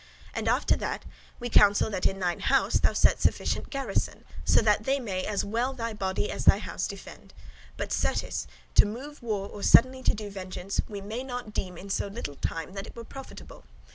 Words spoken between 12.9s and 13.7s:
were profitable.